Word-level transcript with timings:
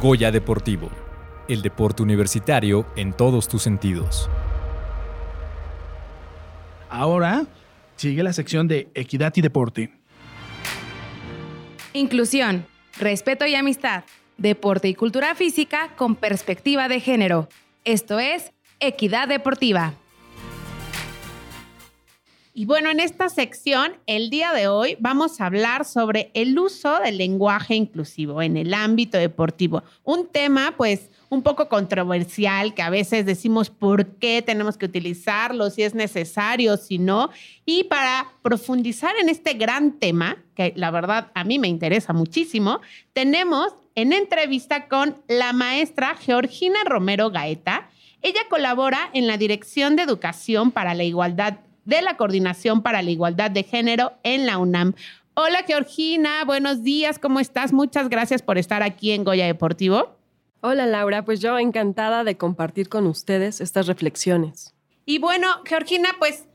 Goya 0.00 0.30
Deportivo, 0.30 0.90
el 1.48 1.62
deporte 1.62 2.02
universitario 2.02 2.86
en 2.96 3.14
todos 3.14 3.48
tus 3.48 3.62
sentidos. 3.62 4.28
Ahora 6.90 7.46
sigue 7.96 8.22
la 8.22 8.34
sección 8.34 8.68
de 8.68 8.90
Equidad 8.94 9.32
y 9.36 9.40
Deporte. 9.40 9.90
Inclusión, 11.94 12.66
respeto 12.98 13.46
y 13.46 13.54
amistad, 13.54 14.04
deporte 14.36 14.88
y 14.88 14.94
cultura 14.94 15.34
física 15.34 15.88
con 15.96 16.14
perspectiva 16.14 16.88
de 16.88 17.00
género. 17.00 17.48
Esto 17.86 18.18
es 18.18 18.52
Equidad 18.80 19.28
Deportiva. 19.28 19.94
Y 22.58 22.64
bueno, 22.64 22.90
en 22.90 23.00
esta 23.00 23.28
sección, 23.28 23.98
el 24.06 24.30
día 24.30 24.54
de 24.54 24.66
hoy 24.66 24.96
vamos 24.98 25.42
a 25.42 25.44
hablar 25.44 25.84
sobre 25.84 26.30
el 26.32 26.58
uso 26.58 27.00
del 27.00 27.18
lenguaje 27.18 27.74
inclusivo 27.74 28.40
en 28.40 28.56
el 28.56 28.72
ámbito 28.72 29.18
deportivo. 29.18 29.82
Un 30.04 30.26
tema, 30.26 30.72
pues, 30.74 31.10
un 31.28 31.42
poco 31.42 31.68
controversial, 31.68 32.72
que 32.72 32.80
a 32.80 32.88
veces 32.88 33.26
decimos 33.26 33.68
por 33.68 34.06
qué 34.16 34.40
tenemos 34.40 34.78
que 34.78 34.86
utilizarlo, 34.86 35.68
si 35.68 35.82
es 35.82 35.94
necesario, 35.94 36.78
si 36.78 36.96
no. 36.96 37.28
Y 37.66 37.84
para 37.84 38.32
profundizar 38.40 39.14
en 39.20 39.28
este 39.28 39.52
gran 39.52 39.98
tema, 39.98 40.42
que 40.54 40.72
la 40.76 40.90
verdad 40.90 41.30
a 41.34 41.44
mí 41.44 41.58
me 41.58 41.68
interesa 41.68 42.14
muchísimo, 42.14 42.80
tenemos 43.12 43.74
en 43.94 44.14
entrevista 44.14 44.88
con 44.88 45.22
la 45.28 45.52
maestra 45.52 46.16
Georgina 46.16 46.78
Romero 46.86 47.28
Gaeta. 47.30 47.90
Ella 48.22 48.40
colabora 48.48 49.10
en 49.12 49.26
la 49.26 49.36
Dirección 49.36 49.94
de 49.94 50.04
Educación 50.04 50.70
para 50.70 50.94
la 50.94 51.04
Igualdad 51.04 51.58
de 51.86 52.02
la 52.02 52.16
Coordinación 52.16 52.82
para 52.82 53.00
la 53.00 53.10
Igualdad 53.10 53.50
de 53.50 53.62
Género 53.62 54.12
en 54.22 54.44
la 54.44 54.58
UNAM. 54.58 54.94
Hola 55.34 55.64
Georgina, 55.66 56.44
buenos 56.44 56.82
días, 56.82 57.18
¿cómo 57.18 57.40
estás? 57.40 57.72
Muchas 57.72 58.08
gracias 58.08 58.42
por 58.42 58.58
estar 58.58 58.82
aquí 58.82 59.12
en 59.12 59.24
Goya 59.24 59.46
Deportivo. 59.46 60.16
Hola 60.60 60.84
Laura, 60.86 61.24
pues 61.24 61.40
yo 61.40 61.58
encantada 61.58 62.24
de 62.24 62.36
compartir 62.36 62.88
con 62.88 63.06
ustedes 63.06 63.60
estas 63.60 63.86
reflexiones. 63.86 64.74
Y 65.04 65.18
bueno, 65.18 65.48
Georgina, 65.64 66.10
pues 66.18 66.46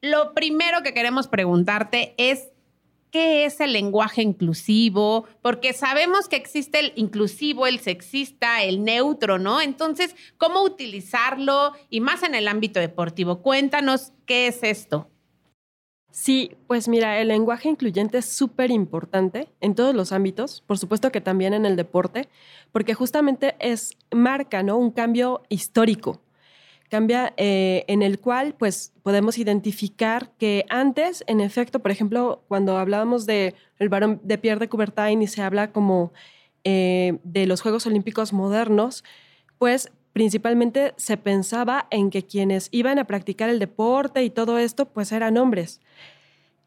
lo 0.00 0.32
primero 0.32 0.82
que 0.82 0.94
queremos 0.94 1.26
preguntarte 1.26 2.14
es, 2.16 2.48
qué 3.12 3.44
es 3.44 3.60
el 3.60 3.74
lenguaje 3.74 4.22
inclusivo, 4.22 5.26
porque 5.42 5.74
sabemos 5.74 6.28
que 6.28 6.36
existe 6.36 6.80
el 6.80 6.92
inclusivo, 6.96 7.66
el 7.66 7.78
sexista, 7.78 8.62
el 8.62 8.82
neutro, 8.82 9.38
¿no? 9.38 9.60
Entonces, 9.60 10.16
¿cómo 10.38 10.62
utilizarlo? 10.62 11.72
Y 11.90 12.00
más 12.00 12.22
en 12.22 12.34
el 12.34 12.48
ámbito 12.48 12.80
deportivo. 12.80 13.42
Cuéntanos 13.42 14.12
qué 14.26 14.48
es 14.48 14.62
esto. 14.62 15.10
Sí, 16.10 16.56
pues 16.66 16.88
mira, 16.88 17.20
el 17.20 17.28
lenguaje 17.28 17.68
incluyente 17.68 18.18
es 18.18 18.26
súper 18.26 18.70
importante 18.70 19.48
en 19.60 19.74
todos 19.74 19.94
los 19.94 20.12
ámbitos, 20.12 20.62
por 20.66 20.78
supuesto 20.78 21.12
que 21.12 21.20
también 21.20 21.54
en 21.54 21.64
el 21.64 21.76
deporte, 21.76 22.28
porque 22.70 22.94
justamente 22.94 23.56
es 23.60 23.96
marca, 24.10 24.62
¿no? 24.62 24.76
Un 24.76 24.90
cambio 24.90 25.42
histórico 25.48 26.20
cambia 26.92 27.32
eh, 27.38 27.86
en 27.88 28.02
el 28.02 28.20
cual 28.20 28.54
pues 28.58 28.92
podemos 29.02 29.38
identificar 29.38 30.30
que 30.36 30.66
antes, 30.68 31.24
en 31.26 31.40
efecto, 31.40 31.78
por 31.80 31.90
ejemplo, 31.90 32.44
cuando 32.48 32.76
hablábamos 32.76 33.24
de 33.24 33.54
el 33.78 33.88
varón 33.88 34.20
de 34.22 34.36
Pierre 34.36 34.60
de 34.60 34.68
Coubertin 34.68 35.22
y 35.22 35.26
se 35.26 35.40
habla 35.40 35.72
como 35.72 36.12
eh, 36.64 37.18
de 37.24 37.46
los 37.46 37.62
Juegos 37.62 37.86
Olímpicos 37.86 38.34
modernos, 38.34 39.04
pues 39.56 39.90
principalmente 40.12 40.92
se 40.98 41.16
pensaba 41.16 41.86
en 41.90 42.10
que 42.10 42.26
quienes 42.26 42.68
iban 42.72 42.98
a 42.98 43.06
practicar 43.06 43.48
el 43.48 43.58
deporte 43.58 44.22
y 44.22 44.28
todo 44.28 44.58
esto, 44.58 44.84
pues 44.84 45.12
eran 45.12 45.38
hombres. 45.38 45.80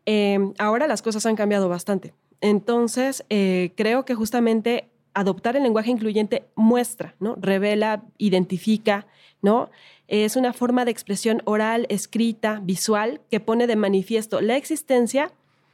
Em, 0.08 0.56
ahora 0.58 0.88
las 0.88 1.04
cosas 1.04 1.28
han 1.28 1.36
cambiado 1.36 1.70
bastante. 1.70 2.16
Entonces, 2.42 3.24
eh, 3.30 3.74
creo 3.78 4.06
que 4.06 4.16
justamente 4.16 4.90
adoptar 5.16 5.56
el 5.56 5.64
lenguaje 5.64 5.90
incluyente 5.90 6.46
muestra, 6.56 7.16
¿no? 7.20 7.36
Revela, 7.40 8.04
identifica, 8.20 9.08
¿no? 9.42 9.72
Es 10.08 10.36
una 10.36 10.54
forma 10.54 10.86
de 10.86 10.92
expresión 10.92 11.42
oral, 11.46 11.88
escrita, 11.90 12.60
visual, 12.62 13.22
que 13.32 13.40
pone 13.40 13.66
de 13.66 13.76
manifiesto 13.76 14.42
la 14.42 14.58
existencia 14.58 15.32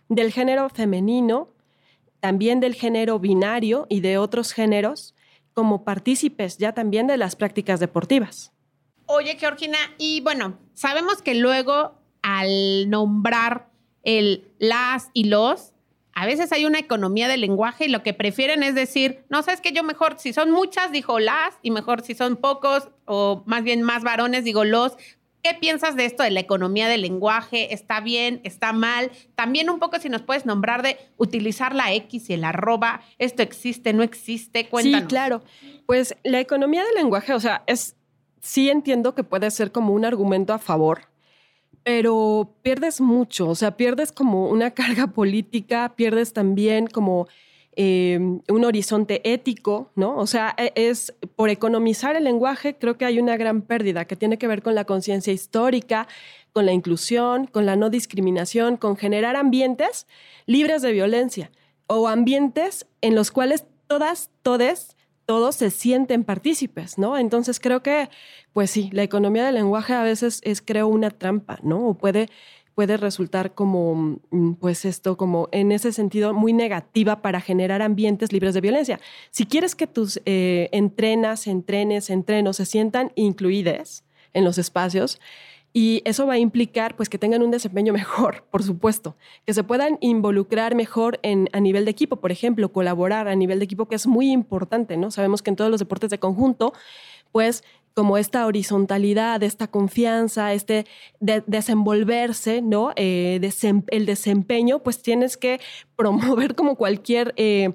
del 0.08 0.32
género 0.32 0.70
femenino, 0.70 1.50
también 2.20 2.60
del 2.60 2.76
género 2.76 3.20
binario 3.20 3.88
y 3.90 4.00
de 4.00 4.18
otros 4.18 4.54
géneros, 4.54 5.16
como 5.54 5.84
partícipes 5.84 6.58
ya 6.58 6.74
también 6.74 7.08
de 7.08 7.18
las 7.18 7.36
prácticas 7.36 7.80
deportivas. 7.80 8.54
Oye, 9.08 9.36
Georgina, 9.38 9.78
y 9.98 10.22
bueno, 10.22 10.58
sabemos 10.74 11.22
que 11.22 11.36
luego 11.36 11.96
al 12.22 12.90
nombrar 12.90 13.70
el 14.04 14.46
las 14.60 15.10
y 15.14 15.26
los, 15.26 15.74
a 16.14 16.26
veces 16.26 16.52
hay 16.52 16.66
una 16.66 16.80
economía 16.80 17.28
del 17.28 17.42
lenguaje 17.42 17.86
y 17.86 17.90
lo 17.90 18.04
que 18.04 18.14
prefieren 18.14 18.64
es 18.64 18.76
decir, 18.76 19.24
no, 19.30 19.44
sabes 19.44 19.62
que 19.62 19.72
yo 19.72 19.84
mejor, 19.84 20.16
si 20.20 20.34
son 20.34 20.52
muchas, 20.52 20.92
dijo 20.92 21.20
las, 21.20 21.58
y 21.62 21.72
mejor 21.72 22.02
si 22.02 22.16
son 22.16 22.36
pocos, 22.36 22.90
o 23.06 23.44
más 23.46 23.64
bien 23.64 23.82
más 23.82 24.04
varones, 24.04 24.44
digo 24.44 24.64
los. 24.64 24.98
¿Qué 25.44 25.56
piensas 25.56 25.96
de 25.96 26.06
esto 26.06 26.22
de 26.22 26.30
la 26.30 26.40
economía 26.40 26.88
del 26.88 27.02
lenguaje? 27.02 27.74
¿Está 27.74 28.00
bien? 28.00 28.42
¿Está 28.44 28.74
mal? 28.74 29.10
También 29.34 29.72
un 29.72 29.80
poco 29.80 29.98
si 30.00 30.08
nos 30.08 30.22
puedes 30.22 30.46
nombrar 30.46 30.84
de 30.84 30.98
utilizar 31.18 31.74
la 31.74 31.92
X 31.94 32.30
y 32.30 32.34
el 32.34 32.44
arroba. 32.44 33.02
¿Esto 33.18 33.42
existe? 33.42 33.92
¿No 33.92 34.04
existe? 34.04 34.68
Cuéntanos. 34.70 35.02
Sí, 35.02 35.08
claro. 35.08 35.42
Pues 35.88 36.16
la 36.24 36.40
economía 36.40 36.84
del 36.84 36.94
lenguaje, 36.94 37.34
o 37.34 37.40
sea, 37.40 37.64
es, 37.66 37.96
sí 38.40 38.70
entiendo 38.70 39.16
que 39.16 39.24
puede 39.24 39.50
ser 39.50 39.72
como 39.72 39.94
un 39.94 40.06
argumento 40.06 40.54
a 40.54 40.60
favor, 40.60 41.11
pero 41.84 42.56
pierdes 42.62 43.02
mucho, 43.02 43.50
o 43.50 43.56
sea, 43.56 43.78
pierdes 43.78 44.12
como 44.12 44.50
una 44.50 44.72
carga 44.74 45.08
política, 45.08 45.94
pierdes 45.96 46.34
también 46.34 46.88
como 46.88 47.28
eh, 47.76 48.20
un 48.20 48.66
horizonte 48.66 49.22
ético, 49.32 49.92
¿no? 49.96 50.18
O 50.18 50.28
sea, 50.28 50.54
e, 50.58 50.74
es 50.76 51.14
por 51.36 51.50
economizar 51.50 52.16
el 52.16 52.26
lenguaje, 52.26 52.76
creo 52.76 52.98
que 52.98 53.06
hay 53.06 53.20
una 53.20 53.38
gran 53.38 53.62
pérdida 53.62 54.06
que 54.06 54.18
tiene 54.18 54.38
que 54.38 54.48
ver 54.48 54.62
con 54.62 54.76
la 54.76 54.86
conciencia 54.86 55.32
histórica, 55.32 56.08
con 56.52 56.66
la 56.66 56.74
inclusión, 56.74 57.48
con 57.48 57.66
la 57.66 57.78
no 57.78 57.90
discriminación, 57.90 58.76
con 58.76 58.98
generar 58.98 59.36
ambientes 59.38 60.06
libres 60.46 60.82
de 60.82 60.92
violencia 60.92 61.52
o 61.88 62.08
ambientes 62.08 62.88
en 63.02 63.16
los 63.16 63.32
cuales 63.32 63.66
todas, 63.88 64.30
todes 64.44 64.98
todos 65.32 65.56
se 65.56 65.70
sienten 65.72 66.26
partícipes, 66.26 66.98
¿no? 66.98 67.18
Entonces 67.18 67.62
creo 67.62 67.82
que, 67.82 68.10
pues 68.52 68.70
sí, 68.70 68.90
la 68.92 69.04
economía 69.04 69.46
del 69.46 69.56
lenguaje 69.56 69.94
a 69.94 70.04
veces 70.04 70.42
es, 70.44 70.62
creo, 70.62 70.90
una 70.90 71.10
trampa, 71.10 71.58
¿no? 71.64 71.88
O 71.88 71.94
puede, 71.94 72.28
puede 72.76 72.98
resultar 72.98 73.54
como, 73.54 74.20
mm, 74.30 74.56
pues 74.56 74.84
esto, 74.84 75.16
como 75.16 75.48
en 75.54 75.72
ese 75.72 75.94
sentido 75.94 76.34
muy 76.34 76.52
negativa 76.52 77.22
para 77.22 77.40
generar 77.40 77.82
ambientes 77.82 78.34
libres 78.34 78.54
de 78.54 78.60
violencia. 78.60 79.00
Si 79.30 79.46
quieres 79.46 79.74
que 79.74 79.88
tus 79.88 80.20
eh, 80.26 80.68
entrenas, 80.74 81.48
entrenes, 81.48 82.10
entrenos 82.10 82.58
se 82.58 82.66
sientan 82.66 83.14
incluidas 83.16 84.04
en 84.34 84.44
los 84.44 84.58
espacios, 84.58 85.22
y 85.74 86.02
eso 86.06 86.28
va 86.28 86.34
a 86.34 86.38
implicar 86.38 86.96
pues 86.96 87.08
que 87.08 87.18
tengan 87.18 87.44
un 87.44 87.52
desempeño 87.52 87.94
mejor, 87.94 88.44
por 88.52 88.64
supuesto, 88.64 89.16
que 89.46 89.54
se 89.54 89.64
puedan 89.64 89.98
involucrar 90.02 90.76
mejor 90.76 91.20
en, 91.24 91.50
a 91.54 91.60
nivel 91.60 91.86
de 91.86 91.92
equipo, 91.92 92.18
por 92.18 92.32
ejemplo, 92.32 92.72
colaborar 92.72 93.28
a 93.28 93.36
nivel 93.36 93.60
de 93.60 93.66
equipo, 93.66 93.88
que 93.88 93.96
es 93.96 94.08
muy 94.08 94.32
importante, 94.32 94.98
¿no? 94.98 95.12
Sabemos 95.12 95.42
que 95.42 95.50
en 95.50 95.56
todos 95.56 95.72
los 95.72 95.80
deportes 95.80 96.10
de 96.10 96.20
conjunto, 96.20 96.74
pues 97.32 97.64
como 97.94 98.18
esta 98.18 98.46
horizontalidad, 98.46 99.44
esta 99.44 99.68
confianza, 99.68 100.54
este 100.54 100.86
desenvolverse, 101.20 102.62
¿no? 102.62 102.94
Eh, 102.96 103.40
el 103.88 104.06
desempeño, 104.06 104.80
pues 104.80 105.02
tienes 105.02 105.38
que 105.38 105.60
promover 105.96 106.56
como 106.56 106.76
cualquier... 106.76 107.34
Eh, 107.38 107.74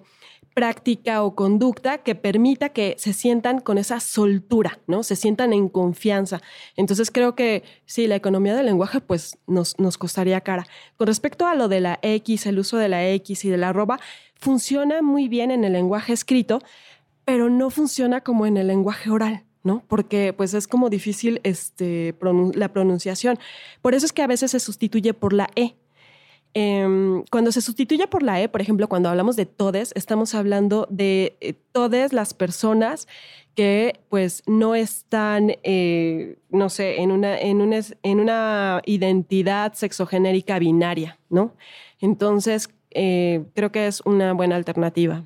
práctica 0.56 1.22
o 1.22 1.34
conducta 1.34 1.98
que 1.98 2.14
permita 2.14 2.70
que 2.70 2.94
se 2.96 3.12
sientan 3.12 3.60
con 3.60 3.76
esa 3.76 4.00
soltura, 4.00 4.78
¿no? 4.86 5.02
Se 5.02 5.14
sientan 5.14 5.52
en 5.52 5.68
confianza. 5.68 6.40
Entonces 6.76 7.10
creo 7.10 7.34
que 7.34 7.62
sí, 7.84 8.06
la 8.06 8.16
economía 8.16 8.56
del 8.56 8.64
lenguaje 8.64 9.02
pues 9.02 9.36
nos, 9.46 9.78
nos 9.78 9.98
costaría 9.98 10.40
cara. 10.40 10.66
Con 10.96 11.08
respecto 11.08 11.46
a 11.46 11.54
lo 11.54 11.68
de 11.68 11.80
la 11.80 11.98
X, 12.00 12.46
el 12.46 12.58
uso 12.58 12.78
de 12.78 12.88
la 12.88 13.06
X 13.06 13.44
y 13.44 13.50
de 13.50 13.58
la 13.58 13.68
arroba, 13.68 14.00
funciona 14.34 15.02
muy 15.02 15.28
bien 15.28 15.50
en 15.50 15.62
el 15.62 15.74
lenguaje 15.74 16.14
escrito, 16.14 16.62
pero 17.26 17.50
no 17.50 17.68
funciona 17.68 18.22
como 18.22 18.46
en 18.46 18.56
el 18.56 18.68
lenguaje 18.68 19.10
oral. 19.10 19.44
¿no? 19.62 19.82
Porque 19.88 20.32
pues 20.32 20.54
es 20.54 20.66
como 20.68 20.88
difícil 20.88 21.40
este, 21.42 22.14
la 22.54 22.72
pronunciación. 22.72 23.38
Por 23.82 23.94
eso 23.94 24.06
es 24.06 24.12
que 24.14 24.22
a 24.22 24.26
veces 24.26 24.52
se 24.52 24.60
sustituye 24.60 25.12
por 25.12 25.34
la 25.34 25.50
E, 25.54 25.76
Em, 26.58 27.22
cuando 27.30 27.52
se 27.52 27.60
sustituye 27.60 28.06
por 28.06 28.22
la 28.22 28.40
E, 28.40 28.48
por 28.48 28.62
ejemplo, 28.62 28.88
cuando 28.88 29.10
hablamos 29.10 29.36
de 29.36 29.44
todes, 29.44 29.92
estamos 29.94 30.34
hablando 30.34 30.86
de 30.88 31.36
eh, 31.42 31.52
todas 31.52 32.14
las 32.14 32.32
personas 32.32 33.06
que 33.54 34.00
pues 34.08 34.42
no 34.46 34.74
están, 34.74 35.52
eh, 35.64 36.38
no 36.48 36.70
sé, 36.70 37.02
en 37.02 37.12
una, 37.12 37.38
en, 37.38 37.60
una, 37.60 37.80
en 38.02 38.20
una 38.20 38.80
identidad 38.86 39.74
sexogenérica 39.74 40.58
binaria, 40.58 41.18
¿no? 41.28 41.54
Entonces, 42.00 42.70
eh, 42.90 43.44
creo 43.54 43.70
que 43.70 43.86
es 43.86 44.00
una 44.06 44.32
buena 44.32 44.56
alternativa. 44.56 45.24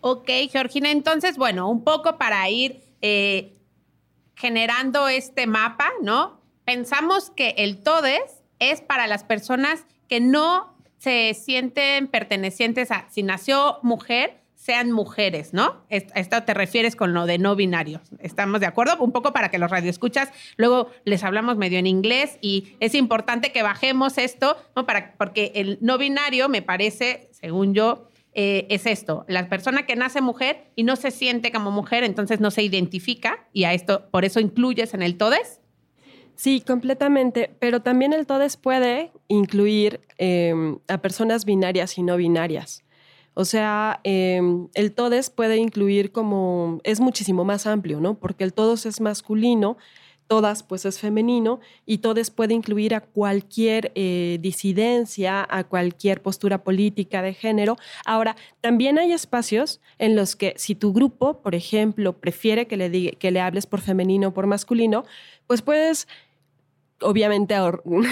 Ok, 0.00 0.30
Georgina, 0.50 0.90
entonces, 0.90 1.36
bueno, 1.36 1.70
un 1.70 1.84
poco 1.84 2.18
para 2.18 2.50
ir 2.50 2.82
generando 4.34 5.06
este 5.06 5.46
mapa, 5.46 5.92
¿no? 6.02 6.40
Pensamos 6.64 7.30
que 7.30 7.50
el 7.58 7.84
todes 7.84 8.42
es 8.58 8.80
para 8.80 9.06
las 9.06 9.22
personas 9.22 9.86
que 10.08 10.20
no 10.20 10.76
se 10.98 11.34
sienten 11.34 12.08
pertenecientes 12.08 12.90
a, 12.90 13.06
si 13.10 13.22
nació 13.22 13.78
mujer, 13.82 14.40
sean 14.54 14.90
mujeres, 14.90 15.54
¿no? 15.54 15.84
Esto 15.88 16.42
te 16.42 16.52
refieres 16.52 16.96
con 16.96 17.14
lo 17.14 17.26
de 17.26 17.38
no 17.38 17.54
binarios. 17.54 18.02
¿Estamos 18.18 18.60
de 18.60 18.66
acuerdo? 18.66 18.96
Un 18.98 19.12
poco 19.12 19.32
para 19.32 19.50
que 19.50 19.58
los 19.58 19.70
radioescuchas, 19.70 20.30
luego 20.56 20.90
les 21.04 21.22
hablamos 21.24 21.56
medio 21.56 21.78
en 21.78 21.86
inglés 21.86 22.38
y 22.42 22.76
es 22.80 22.94
importante 22.94 23.52
que 23.52 23.62
bajemos 23.62 24.18
esto, 24.18 24.56
¿no? 24.74 24.84
Para, 24.84 25.14
porque 25.16 25.52
el 25.54 25.78
no 25.80 25.96
binario 25.96 26.48
me 26.48 26.60
parece, 26.60 27.30
según 27.30 27.72
yo, 27.72 28.08
eh, 28.34 28.66
es 28.68 28.84
esto, 28.84 29.24
la 29.26 29.48
persona 29.48 29.86
que 29.86 29.96
nace 29.96 30.20
mujer 30.20 30.70
y 30.76 30.82
no 30.82 30.96
se 30.96 31.12
siente 31.12 31.50
como 31.50 31.70
mujer, 31.70 32.04
entonces 32.04 32.40
no 32.40 32.50
se 32.50 32.62
identifica 32.62 33.48
y 33.52 33.64
a 33.64 33.72
esto, 33.72 34.08
por 34.10 34.24
eso 34.24 34.38
incluyes 34.38 34.92
en 34.92 35.02
el 35.02 35.16
TODES. 35.16 35.57
Sí, 36.38 36.60
completamente, 36.60 37.50
pero 37.58 37.82
también 37.82 38.12
el 38.12 38.24
TODES 38.24 38.58
puede 38.58 39.10
incluir 39.26 40.00
em, 40.18 40.78
a 40.86 40.98
personas 40.98 41.44
binarias 41.44 41.98
y 41.98 42.04
no 42.04 42.16
binarias. 42.16 42.84
O 43.34 43.44
sea, 43.44 43.98
em, 44.04 44.68
el 44.74 44.92
TODES 44.92 45.30
puede 45.30 45.56
incluir 45.56 46.12
como, 46.12 46.80
es 46.84 47.00
muchísimo 47.00 47.44
más 47.44 47.66
amplio, 47.66 48.00
¿no? 48.00 48.14
Porque 48.20 48.44
el 48.44 48.52
TODES 48.52 48.86
es 48.86 49.00
masculino, 49.00 49.78
todas 50.28 50.62
pues 50.62 50.84
es 50.84 51.00
femenino 51.00 51.58
y 51.86 51.98
todes 51.98 52.30
puede 52.30 52.54
incluir 52.54 52.94
a 52.94 53.00
cualquier 53.00 53.90
eh, 53.94 54.38
disidencia, 54.40 55.44
a 55.48 55.64
cualquier 55.64 56.22
postura 56.22 56.62
política 56.62 57.22
de 57.22 57.34
género. 57.34 57.76
Ahora, 58.04 58.36
también 58.60 58.98
hay 58.98 59.12
espacios 59.12 59.80
en 59.98 60.14
los 60.14 60.36
que 60.36 60.54
si 60.56 60.74
tu 60.74 60.92
grupo, 60.92 61.40
por 61.40 61.54
ejemplo, 61.56 62.12
prefiere 62.12 62.66
que 62.66 62.76
le, 62.76 63.12
que 63.12 63.30
le 63.30 63.40
hables 63.40 63.66
por 63.66 63.80
femenino 63.80 64.28
o 64.28 64.34
por 64.34 64.46
masculino, 64.46 65.04
pues 65.46 65.62
puedes 65.62 66.06
obviamente 67.00 67.54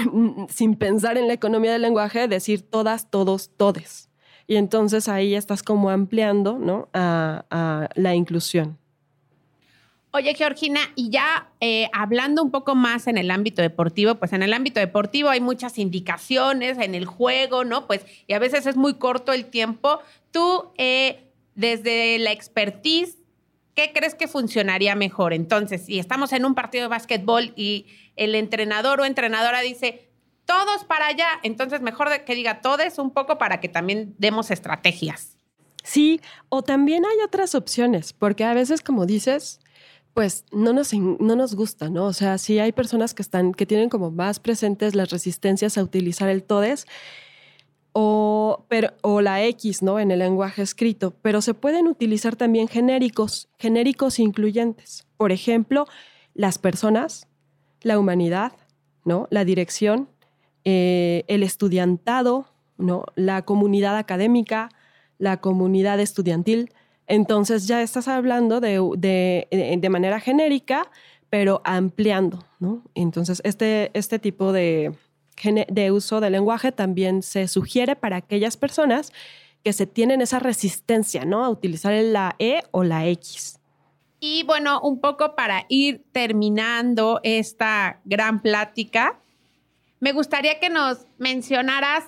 sin 0.48 0.76
pensar 0.76 1.18
en 1.18 1.28
la 1.28 1.34
economía 1.34 1.72
del 1.72 1.82
lenguaje, 1.82 2.28
decir 2.28 2.62
todas, 2.62 3.10
todos, 3.10 3.50
todes. 3.56 4.08
Y 4.46 4.56
entonces 4.56 5.08
ahí 5.08 5.34
estás 5.34 5.62
como 5.62 5.90
ampliando 5.90 6.58
¿no? 6.58 6.88
a 6.92 7.88
la 7.94 8.14
inclusión. 8.14 8.78
Oye, 10.16 10.32
Georgina, 10.34 10.80
y 10.94 11.10
ya 11.10 11.50
eh, 11.60 11.90
hablando 11.92 12.42
un 12.42 12.50
poco 12.50 12.74
más 12.74 13.06
en 13.06 13.18
el 13.18 13.30
ámbito 13.30 13.60
deportivo, 13.60 14.14
pues 14.14 14.32
en 14.32 14.42
el 14.42 14.54
ámbito 14.54 14.80
deportivo 14.80 15.28
hay 15.28 15.42
muchas 15.42 15.76
indicaciones 15.76 16.78
en 16.78 16.94
el 16.94 17.04
juego, 17.04 17.64
¿no? 17.64 17.86
Pues, 17.86 18.06
y 18.26 18.32
a 18.32 18.38
veces 18.38 18.64
es 18.64 18.76
muy 18.76 18.94
corto 18.94 19.34
el 19.34 19.44
tiempo. 19.44 19.98
Tú, 20.30 20.70
eh, 20.78 21.28
desde 21.54 22.18
la 22.18 22.32
expertise, 22.32 23.18
¿qué 23.76 23.92
crees 23.92 24.16
que 24.16 24.26
funcionaría 24.26 24.96
mejor? 24.96 25.32
Entonces, 25.32 25.84
si 25.84 26.00
estamos 26.00 26.32
en 26.32 26.44
un 26.44 26.56
partido 26.56 26.82
de 26.82 26.88
básquetbol 26.88 27.52
y 27.54 27.86
el 28.16 28.34
entrenador 28.34 29.00
o 29.00 29.04
entrenadora 29.04 29.60
dice, 29.60 30.08
todos 30.46 30.84
para 30.84 31.06
allá, 31.06 31.28
entonces 31.42 31.82
mejor 31.82 32.08
que 32.24 32.34
diga 32.34 32.60
todos 32.62 32.98
un 32.98 33.12
poco 33.12 33.38
para 33.38 33.60
que 33.60 33.68
también 33.68 34.14
demos 34.18 34.50
estrategias. 34.50 35.36
Sí, 35.84 36.20
o 36.48 36.62
también 36.62 37.04
hay 37.04 37.18
otras 37.24 37.54
opciones, 37.54 38.12
porque 38.12 38.42
a 38.42 38.54
veces, 38.54 38.80
como 38.80 39.06
dices, 39.06 39.60
pues 40.14 40.44
no 40.50 40.72
nos, 40.72 40.94
no 40.94 41.36
nos 41.36 41.54
gusta, 41.54 41.90
¿no? 41.90 42.06
O 42.06 42.12
sea, 42.12 42.38
sí 42.38 42.58
hay 42.58 42.72
personas 42.72 43.12
que, 43.12 43.22
están, 43.22 43.52
que 43.52 43.66
tienen 43.66 43.90
como 43.90 44.10
más 44.10 44.40
presentes 44.40 44.94
las 44.94 45.10
resistencias 45.10 45.76
a 45.76 45.82
utilizar 45.82 46.30
el 46.30 46.42
todes 46.42 46.86
o, 47.98 48.66
pero, 48.68 48.90
la 49.22 49.42
X, 49.44 49.82
¿no? 49.82 49.98
En 49.98 50.10
el 50.10 50.18
lenguaje 50.18 50.60
escrito, 50.60 51.14
pero 51.22 51.40
se 51.40 51.54
pueden 51.54 51.88
utilizar 51.88 52.36
también 52.36 52.68
genéricos, 52.68 53.48
genéricos 53.58 54.18
incluyentes. 54.18 55.06
Por 55.16 55.32
ejemplo, 55.32 55.86
las 56.34 56.58
personas, 56.58 57.26
la 57.80 57.98
humanidad, 57.98 58.52
¿no? 59.06 59.28
La 59.30 59.46
dirección, 59.46 60.10
eh, 60.66 61.24
el 61.28 61.42
estudiantado, 61.42 62.44
¿no? 62.76 63.06
La 63.14 63.46
comunidad 63.46 63.96
académica, 63.96 64.68
la 65.16 65.38
comunidad 65.38 65.98
estudiantil, 65.98 66.74
entonces 67.06 67.66
ya 67.66 67.80
estás 67.80 68.08
hablando 68.08 68.60
de, 68.60 69.48
de, 69.48 69.88
manera 69.88 70.20
genérica, 70.20 70.90
pero 71.30 71.62
ampliando, 71.64 72.44
¿no? 72.60 72.82
Entonces 72.94 73.40
este, 73.42 73.90
este 73.94 74.18
tipo 74.18 74.52
de, 74.52 74.92
de 75.68 75.90
uso 75.90 76.20
del 76.20 76.32
lenguaje 76.32 76.72
también 76.72 77.22
se 77.22 77.48
sugiere 77.48 77.96
para 77.96 78.16
aquellas 78.16 78.56
personas 78.56 79.12
que 79.62 79.72
se 79.72 79.86
tienen 79.86 80.20
esa 80.20 80.38
resistencia, 80.38 81.24
¿no? 81.24 81.44
A 81.44 81.48
utilizar 81.50 81.92
la 81.92 82.36
E 82.38 82.62
o 82.70 82.84
la 82.84 83.06
X. 83.06 83.58
Y 84.20 84.44
bueno, 84.44 84.80
un 84.80 85.00
poco 85.00 85.34
para 85.34 85.66
ir 85.68 86.04
terminando 86.12 87.20
esta 87.22 88.00
gran 88.04 88.40
plática, 88.40 89.20
me 90.00 90.12
gustaría 90.12 90.58
que 90.58 90.70
nos 90.70 91.06
mencionaras 91.18 92.04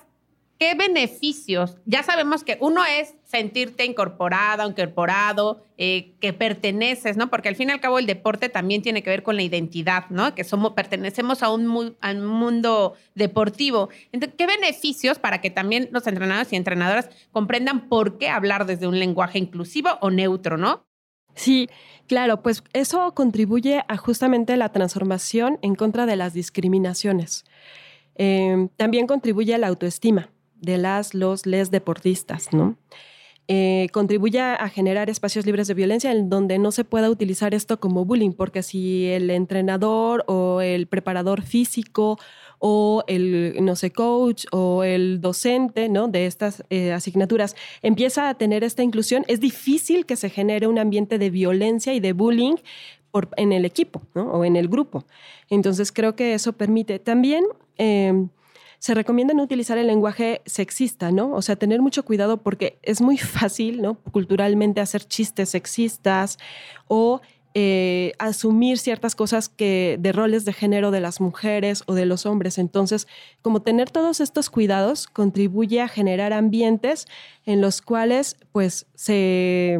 ¿Qué 0.59 0.75
beneficios? 0.75 1.77
Ya 1.85 2.03
sabemos 2.03 2.43
que 2.43 2.59
uno 2.61 2.85
es 2.85 3.15
sentirte 3.25 3.85
incorporada, 3.85 4.67
incorporado, 4.67 5.65
eh, 5.77 6.17
que 6.19 6.33
perteneces, 6.33 7.17
¿no? 7.17 7.31
Porque 7.31 7.49
al 7.49 7.55
fin 7.55 7.69
y 7.69 7.73
al 7.73 7.81
cabo 7.81 8.01
el 8.01 8.07
deporte 8.07 8.49
también 8.49 8.83
tiene 8.83 9.05
que 9.05 9.11
ver 9.11 9.23
con 9.23 9.37
la 9.37 9.43
identidad, 9.43 10.11
¿no? 10.11 10.35
Que 10.35 10.43
somos, 10.43 10.73
pertenecemos 10.73 11.45
a 11.45 11.51
un, 11.51 11.65
mundo 11.69 12.95
deportivo. 13.15 13.89
Entonces, 14.11 14.35
¿qué 14.37 14.49
beneficios 14.49 15.21
para 15.21 15.41
que 15.41 15.51
también 15.51 15.91
los 15.93 16.09
entrenadores 16.09 16.53
y 16.53 16.57
entrenadoras 16.57 17.09
comprendan 17.31 17.89
por 17.89 18.19
qué 18.19 18.29
hablar 18.29 18.67
desde 18.67 18.89
un 18.89 18.99
lenguaje 18.99 19.39
inclusivo 19.39 19.91
o 20.01 20.11
neutro, 20.11 20.57
¿no? 20.57 20.85
Sí, 21.37 21.69
claro, 22.09 22.43
pues 22.43 22.65
eso 22.73 23.15
contribuye 23.15 23.85
a 23.87 23.97
justamente 23.97 24.57
la 24.57 24.73
transformación 24.73 25.61
en 25.63 25.77
contra 25.77 26.05
de 26.05 26.17
las 26.17 26.33
discriminaciones. 26.33 27.45
Eh, 28.17 28.67
también 28.77 29.07
contribuye 29.07 29.55
a 29.55 29.59
la 29.59 29.69
autoestima 29.69 30.31
de 30.61 30.79
las, 30.79 31.15
los, 31.15 31.47
les 31.47 31.71
deportistas, 31.71 32.53
¿no? 32.53 32.77
Eh, 33.51 33.89
contribuye 33.95 34.41
a 34.41 34.69
generar 34.69 35.09
espacios 35.09 35.47
libres 35.47 35.69
de 35.69 35.73
violencia 35.73 36.13
en 36.13 36.29
donde 36.29 36.59
no 36.59 36.71
se 36.71 36.85
pueda 36.85 37.09
utilizar 37.09 37.55
esto 37.55 37.81
como 37.81 38.05
bullying, 38.05 38.33
porque 38.33 38.63
si 38.63 39.07
el 39.07 39.31
entrenador 39.31 40.23
o 40.27 40.61
el 40.61 40.87
preparador 40.87 41.41
físico 41.41 42.19
o 42.59 43.05
el, 43.07 43.57
no 43.63 43.75
sé, 43.75 43.91
coach 43.91 44.45
o 44.53 44.85
el 44.85 45.23
docente 45.23 45.89
¿no? 45.89 46.09
de 46.09 46.27
estas 46.27 46.63
eh, 46.69 46.93
asignaturas 46.93 47.57
empieza 47.81 48.29
a 48.29 48.35
tener 48.35 48.65
esta 48.65 48.83
inclusión, 48.83 49.25
es 49.29 49.41
difícil 49.41 50.05
que 50.05 50.17
se 50.17 50.29
genere 50.29 50.67
un 50.67 50.79
ambiente 50.79 51.17
de 51.19 51.31
violencia 51.31 51.95
y 51.95 52.01
de 52.01 52.13
bullying 52.13 52.57
por, 53.11 53.31
en 53.39 53.53
el 53.53 53.65
equipo 53.65 54.03
o 54.13 54.45
en 54.45 54.57
el 54.57 54.69
grupo. 54.69 55.07
Entonces 55.49 55.91
creo 55.91 56.15
que 56.17 56.35
eso 56.35 56.53
permite 56.53 56.99
también... 56.99 57.45
Eh, 57.79 58.27
se 58.79 58.95
recomienda 58.95 59.35
no 59.35 59.43
utilizar 59.43 59.79
el 59.79 59.87
lenguaje 59.87 60.43
sexista, 60.47 61.11
¿no? 61.11 61.33
O 61.33 61.43
sea, 61.43 61.57
tener 61.57 61.81
mucho 61.83 62.05
cuidado 62.05 62.39
porque 62.39 62.79
es 62.83 63.01
muy 63.01 63.19
fácil, 63.19 63.83
¿no? 63.83 63.95
Culturalmente 64.13 64.81
hacer 64.81 65.05
chistes 65.05 65.51
sexistas 65.51 66.39
o 66.87 67.21
eh, 67.55 68.13
asumir 68.19 68.79
ciertas 68.79 69.17
cosas 69.17 69.49
que 69.49 69.97
de 69.99 70.13
roles 70.13 70.45
de 70.45 70.53
género 70.53 70.91
de 70.91 71.01
las 71.01 71.21
mujeres 71.21 71.83
o 71.87 71.95
de 71.95 72.07
los 72.07 72.27
hombres. 72.27 72.59
Entonces, 72.59 73.09
como 73.43 73.63
tener 73.63 73.91
todos 73.91 74.21
estos 74.21 74.51
cuidados 74.51 75.07
contribuye 75.07 75.81
a 75.81 75.89
generar 75.89 76.33
ambientes 76.33 77.07
en 77.47 77.61
los 77.61 77.83
cuales, 77.83 78.37
pues, 78.53 78.87
se 78.95 79.79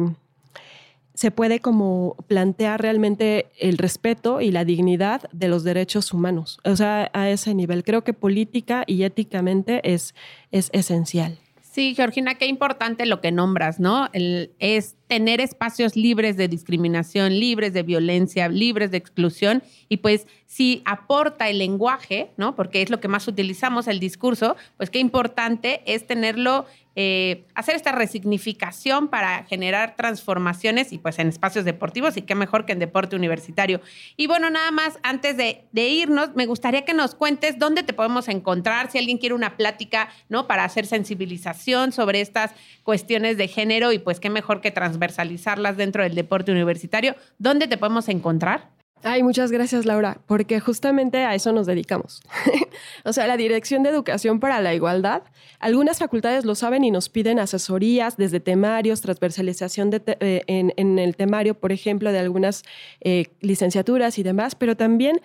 se 1.19 1.31
puede 1.31 1.59
como 1.59 2.15
plantear 2.29 2.81
realmente 2.81 3.47
el 3.59 3.77
respeto 3.77 4.39
y 4.39 4.51
la 4.51 4.63
dignidad 4.63 5.23
de 5.33 5.49
los 5.49 5.65
derechos 5.65 6.13
humanos. 6.13 6.59
O 6.63 6.77
sea, 6.77 7.11
a 7.11 7.29
ese 7.29 7.53
nivel. 7.53 7.83
Creo 7.83 8.05
que 8.05 8.13
política 8.13 8.85
y 8.87 9.03
éticamente 9.03 9.81
es, 9.83 10.15
es 10.51 10.69
esencial. 10.71 11.37
Sí, 11.59 11.93
Georgina, 11.93 12.35
qué 12.35 12.45
importante 12.45 13.05
lo 13.05 13.19
que 13.19 13.33
nombras, 13.33 13.81
¿no? 13.81 14.07
Es 14.13 14.95
tener 15.09 15.41
espacios 15.41 15.95
libres 15.95 16.37
de 16.37 16.47
discriminación, 16.47 17.33
libres 17.39 17.73
de 17.73 17.81
violencia, 17.81 18.47
libres 18.47 18.91
de 18.91 18.97
exclusión. 18.97 19.63
Y 19.89 19.97
pues 19.97 20.27
si 20.45 20.83
aporta 20.85 21.49
el 21.49 21.57
lenguaje, 21.57 22.29
¿no? 22.37 22.55
Porque 22.55 22.83
es 22.83 22.91
lo 22.91 22.99
que 22.99 23.07
más 23.07 23.27
utilizamos, 23.27 23.87
el 23.87 23.99
discurso, 23.99 24.55
pues 24.77 24.91
qué 24.91 24.99
importante 24.99 25.81
es 25.85 26.05
tenerlo 26.05 26.67
eh, 27.01 27.45
hacer 27.55 27.77
esta 27.77 27.93
resignificación 27.93 29.07
para 29.07 29.45
generar 29.45 29.95
transformaciones 29.95 30.91
y 30.91 30.97
pues 30.97 31.17
en 31.17 31.29
espacios 31.29 31.63
deportivos 31.63 32.17
y 32.17 32.23
qué 32.23 32.35
mejor 32.35 32.65
que 32.65 32.73
en 32.73 32.79
deporte 32.79 33.15
universitario. 33.15 33.79
Y 34.17 34.27
bueno, 34.27 34.49
nada 34.49 34.71
más 34.71 34.99
antes 35.01 35.37
de, 35.37 35.63
irnos, 35.71 36.35
me 36.35 36.45
gustaría 36.45 36.83
que 36.83 36.93
nos 36.93 37.15
cuentes 37.15 37.57
dónde 37.57 37.83
te 37.83 37.93
podemos 37.93 38.27
encontrar, 38.27 38.91
si 38.91 38.97
alguien 38.97 39.17
quiere 39.17 39.33
una 39.33 39.55
plática, 39.55 40.09
¿no? 40.27 40.45
Para 40.45 40.65
hacer 40.65 40.85
sensibilización 40.87 41.93
sobre 41.93 42.19
estas 42.19 42.51
cuestiones 42.83 43.37
de 43.37 43.47
género 43.47 43.93
y 43.93 43.99
pues 43.99 44.19
qué 44.19 44.29
mejor 44.29 44.59
que 44.59 44.71
transversalizarlas 44.99 45.77
dentro 45.77 46.03
del 46.03 46.15
deporte 46.15 46.51
universitario, 46.51 47.15
¿dónde 47.37 47.67
te 47.67 47.77
podemos 47.77 48.09
encontrar? 48.09 48.69
Ay, 49.01 49.23
muchas 49.23 49.49
gracias, 49.49 49.85
Laura, 49.85 50.19
porque 50.25 50.59
justamente 50.59 51.23
a 51.23 51.33
eso 51.33 51.53
nos 51.53 51.65
dedicamos. 51.65 52.21
o 53.05 53.13
sea, 53.13 53.27
la 53.27 53.37
Dirección 53.37 53.81
de 53.81 53.89
Educación 53.89 54.41
para 54.41 54.59
la 54.59 54.73
Igualdad, 54.73 55.23
algunas 55.59 55.99
facultades 55.99 56.43
lo 56.43 56.53
saben 56.53 56.83
y 56.83 56.91
nos 56.91 57.07
piden 57.07 57.39
asesorías 57.39 58.17
desde 58.17 58.41
temarios, 58.41 58.99
transversalización 58.99 59.89
eh, 59.93 60.43
en, 60.47 60.99
el 60.99 61.15
temario, 61.15 61.53
por 61.53 61.71
ejemplo, 61.71 62.11
de 62.11 62.19
algunas 62.19 62.63
eh, 62.99 63.27
licenciaturas 63.39 64.19
y 64.19 64.23
demás, 64.23 64.55
pero 64.55 64.75
también 64.75 65.21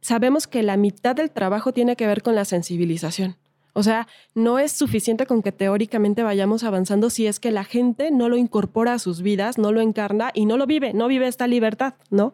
sabemos 0.00 0.46
que 0.46 0.62
la 0.62 0.78
mitad 0.78 1.14
del 1.14 1.30
trabajo 1.30 1.74
tiene 1.74 1.96
que 1.96 2.06
ver 2.06 2.22
con 2.22 2.34
la 2.34 2.46
sensibilización. 2.46 3.36
O 3.78 3.84
sea, 3.84 4.08
no 4.34 4.58
es 4.58 4.72
suficiente 4.72 5.24
con 5.24 5.40
que 5.40 5.52
teóricamente 5.52 6.24
vayamos 6.24 6.64
avanzando 6.64 7.10
si 7.10 7.28
es 7.28 7.38
que 7.38 7.52
la 7.52 7.62
gente 7.62 8.10
no 8.10 8.28
lo 8.28 8.36
incorpora 8.36 8.94
a 8.94 8.98
sus 8.98 9.22
vidas, 9.22 9.56
no 9.56 9.70
lo 9.70 9.80
encarna 9.80 10.32
y 10.34 10.46
no 10.46 10.56
lo 10.56 10.66
vive, 10.66 10.94
no 10.94 11.06
vive 11.06 11.28
esta 11.28 11.46
libertad, 11.46 11.94
¿no? 12.10 12.32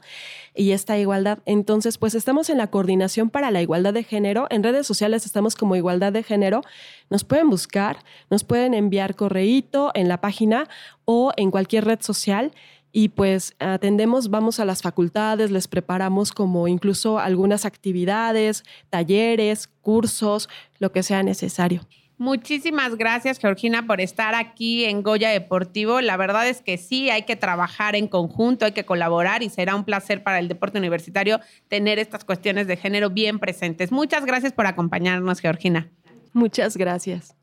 Y 0.55 0.71
esta 0.71 0.97
igualdad. 0.97 1.41
Entonces, 1.45 1.99
pues 1.99 2.15
estamos 2.15 2.49
en 2.49 2.57
la 2.57 2.69
coordinación 2.69 3.29
para 3.29 3.51
la 3.51 3.61
igualdad 3.61 3.93
de 3.93 4.05
género. 4.05 4.47
En 4.49 4.63
redes 4.63 4.87
sociales 4.87 5.27
estamos 5.27 5.55
como 5.55 5.77
igualdad 5.77 6.15
de 6.15 6.23
género. 6.23 6.63
Nos 7.11 7.25
pueden 7.25 7.51
buscar, 7.51 7.99
nos 8.31 8.43
pueden 8.43 8.73
enviar 8.73 9.15
correíto 9.15 9.91
en 9.93 10.09
la 10.09 10.23
página 10.23 10.67
o 11.05 11.35
en 11.37 11.51
cualquier 11.51 11.85
red 11.85 12.01
social 12.01 12.53
y 12.97 13.09
pues 13.09 13.57
atendemos, 13.59 14.31
vamos 14.31 14.61
a 14.61 14.65
las 14.65 14.81
facultades, 14.81 15.51
les 15.51 15.67
preparamos 15.67 16.31
como 16.31 16.69
incluso 16.69 17.19
algunas 17.19 17.65
actividades, 17.65 18.63
talleres, 18.89 19.67
cursos, 19.67 20.49
lo 20.79 20.93
que 20.93 21.03
sea 21.03 21.25
necesario. 21.25 21.81
Muchísimas 22.19 22.95
gracias, 22.95 23.41
Georgina, 23.41 23.89
por 23.89 24.01
estar 24.01 24.37
aquí 24.37 24.85
en 24.85 25.03
Goya 25.03 25.31
Deportivo. 25.31 26.01
La 26.01 26.17
verdad 26.17 26.49
es 26.49 26.63
que 26.63 26.79
sí, 26.79 27.11
hay 27.11 27.25
que 27.25 27.35
trabajar 27.35 27.97
en 27.97 28.07
conjunto, 28.07 28.65
hay 28.65 28.73
que 28.73 28.85
colaborar 28.87 29.43
y 29.43 29.51
será 29.51 29.75
un 29.75 29.83
placer 29.83 30.23
para 30.23 30.39
el 30.39 30.47
deporte 30.47 30.79
universitario 30.79 31.41
tener 31.67 31.99
estas 31.99 32.25
cuestiones 32.25 32.69
de 32.69 32.77
género 32.77 33.11
bien 33.11 33.41
presentes. 33.41 33.91
Muchas 33.91 34.25
gracias 34.25 34.53
por 34.53 34.69
acompañarnos, 34.69 35.41
Georgina. 35.41 35.91
Muchas 36.33 36.77
gracias. 36.77 37.35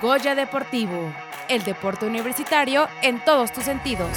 Goya 0.00 0.36
Deportivo 0.36 1.12
el 1.48 1.62
deporte 1.64 2.06
universitario 2.06 2.88
en 3.02 3.20
todos 3.20 3.52
tus 3.52 3.64
sentidos. 3.64 4.10